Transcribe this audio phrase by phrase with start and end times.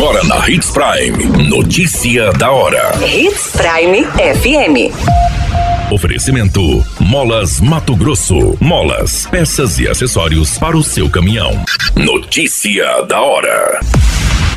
[0.00, 1.46] Agora na Hits Prime.
[1.46, 2.90] Notícia da hora.
[3.06, 5.92] Hits Prime FM.
[5.92, 8.56] Oferecimento: Molas Mato Grosso.
[8.58, 11.50] Molas, peças e acessórios para o seu caminhão.
[11.94, 13.78] Notícia da hora.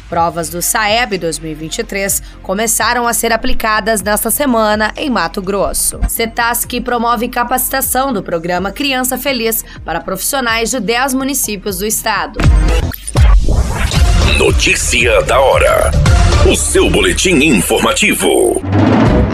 [0.09, 5.99] Provas do SAEB 2023 começaram a ser aplicadas nesta semana em Mato Grosso.
[6.07, 12.39] CETASC promove capacitação do programa Criança Feliz para profissionais de 10 municípios do estado.
[14.31, 15.91] Notícia da hora.
[16.49, 18.61] O seu boletim informativo.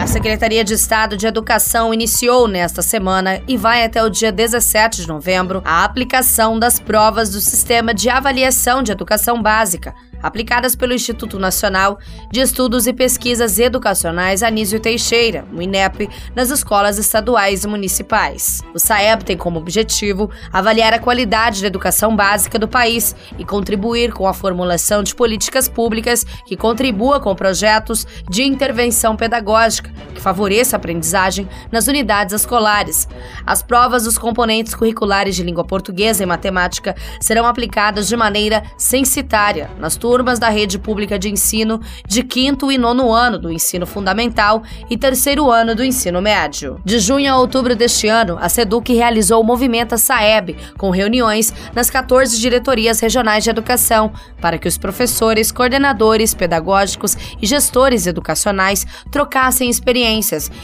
[0.02, 5.02] A Secretaria de Estado de Educação iniciou nesta semana e vai até o dia 17
[5.02, 10.94] de novembro a aplicação das provas do Sistema de Avaliação de Educação Básica aplicadas pelo
[10.94, 12.00] Instituto Nacional
[12.32, 18.62] de Estudos e Pesquisas Educacionais Anísio Teixeira, o INEP, nas escolas estaduais e municipais.
[18.73, 24.12] O SAEB tem como objetivo avaliar a qualidade da educação básica do país e contribuir
[24.14, 30.75] com a formulação de políticas públicas que contribua com projetos de intervenção pedagógica que favoreça
[30.75, 33.08] a aprendizagem nas unidades escolares.
[33.45, 39.72] As provas dos componentes curriculares de língua portuguesa e matemática serão aplicadas de maneira censitária
[39.80, 44.62] nas turmas da rede pública de ensino de quinto e nono ano do ensino fundamental
[44.90, 46.81] e terceiro ano do ensino médio.
[46.84, 51.90] De junho a outubro deste ano, a SEDUC realizou o Movimento Saeb, com reuniões nas
[51.90, 59.70] 14 diretorias regionais de educação, para que os professores, coordenadores pedagógicos e gestores educacionais trocassem
[59.70, 60.09] experiências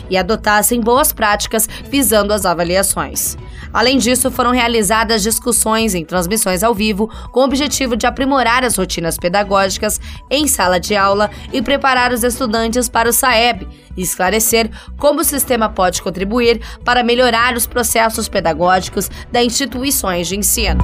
[0.09, 3.37] e adotassem boas práticas visando as avaliações.
[3.71, 8.77] Além disso, foram realizadas discussões em transmissões ao vivo com o objetivo de aprimorar as
[8.77, 14.01] rotinas pedagógicas pedagógicas em sala de aula e preparar os estudantes para o SAEB e
[14.01, 20.83] esclarecer como o sistema pode contribuir para melhorar os processos pedagógicos das instituições de ensino.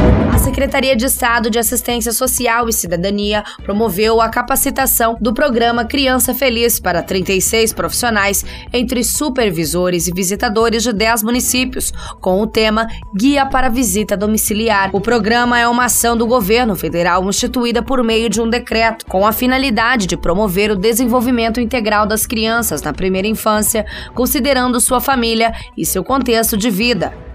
[0.61, 6.79] Secretaria de Estado de Assistência Social e Cidadania promoveu a capacitação do programa Criança Feliz
[6.79, 11.91] para 36 profissionais, entre supervisores e visitadores de 10 municípios,
[12.21, 14.91] com o tema Guia para Visita Domiciliar.
[14.93, 19.25] O programa é uma ação do governo federal instituída por meio de um decreto, com
[19.25, 23.83] a finalidade de promover o desenvolvimento integral das crianças na primeira infância,
[24.13, 27.30] considerando sua família e seu contexto de vida.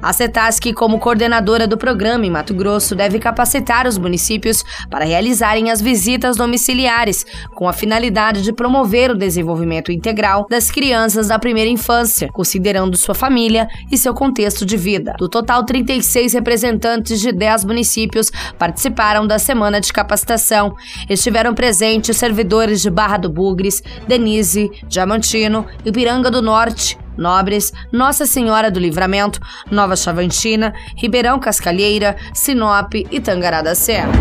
[0.00, 5.72] A CETASC, como coordenadora do programa em Mato Grosso, deve capacitar os municípios para realizarem
[5.72, 11.68] as visitas domiciliares, com a finalidade de promover o desenvolvimento integral das crianças da primeira
[11.68, 15.16] infância, considerando sua família e seu contexto de vida.
[15.18, 20.76] Do total, 36 representantes de 10 municípios participaram da semana de capacitação.
[21.10, 28.70] Estiveram presentes servidores de Barra do Bugres, Denise, Diamantino, Ipiranga do Norte, Nobres, Nossa Senhora
[28.70, 29.40] do Livramento,
[29.70, 34.12] Nova Chavantina, Ribeirão Cascalheira, Sinop e Tangará da Serra.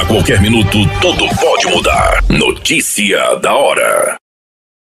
[0.00, 2.24] A qualquer minuto, tudo pode mudar.
[2.28, 4.18] Notícia da hora.